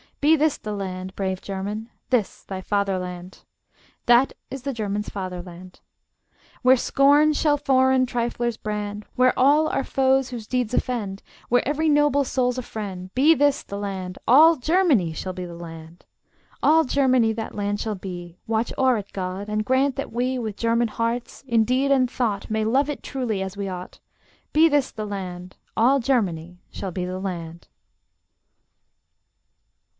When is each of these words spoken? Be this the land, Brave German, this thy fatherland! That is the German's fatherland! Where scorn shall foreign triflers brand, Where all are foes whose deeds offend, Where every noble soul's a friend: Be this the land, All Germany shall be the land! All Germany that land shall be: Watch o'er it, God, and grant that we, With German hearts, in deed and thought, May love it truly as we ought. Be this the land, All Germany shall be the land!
Be 0.19 0.35
this 0.35 0.57
the 0.57 0.71
land, 0.73 1.15
Brave 1.15 1.41
German, 1.41 1.89
this 2.09 2.43
thy 2.43 2.61
fatherland! 2.61 3.43
That 4.07 4.33
is 4.49 4.63
the 4.63 4.73
German's 4.73 5.09
fatherland! 5.09 5.79
Where 6.63 6.75
scorn 6.77 7.33
shall 7.33 7.57
foreign 7.57 8.05
triflers 8.07 8.57
brand, 8.57 9.05
Where 9.15 9.37
all 9.37 9.67
are 9.67 9.83
foes 9.83 10.29
whose 10.29 10.47
deeds 10.47 10.73
offend, 10.73 11.21
Where 11.49 11.67
every 11.67 11.87
noble 11.89 12.23
soul's 12.23 12.57
a 12.57 12.61
friend: 12.63 13.11
Be 13.15 13.35
this 13.35 13.63
the 13.63 13.77
land, 13.77 14.17
All 14.27 14.55
Germany 14.57 15.13
shall 15.13 15.33
be 15.33 15.45
the 15.45 15.55
land! 15.55 16.05
All 16.63 16.83
Germany 16.83 17.31
that 17.33 17.55
land 17.55 17.79
shall 17.79 17.95
be: 17.95 18.37
Watch 18.47 18.73
o'er 18.79 18.97
it, 18.97 19.13
God, 19.13 19.49
and 19.49 19.65
grant 19.65 19.95
that 19.97 20.11
we, 20.13 20.37
With 20.39 20.55
German 20.57 20.87
hearts, 20.87 21.43
in 21.47 21.63
deed 21.63 21.91
and 21.91 22.09
thought, 22.09 22.49
May 22.49 22.63
love 22.65 22.89
it 22.89 23.03
truly 23.03 23.41
as 23.41 23.57
we 23.57 23.67
ought. 23.67 23.99
Be 24.51 24.67
this 24.67 24.91
the 24.91 25.05
land, 25.05 25.57
All 25.77 25.99
Germany 25.99 26.59
shall 26.71 26.91
be 26.91 27.05
the 27.05 27.19
land! 27.19 27.67